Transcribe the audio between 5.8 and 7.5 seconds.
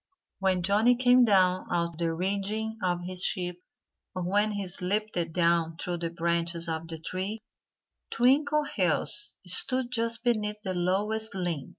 the branches of the tree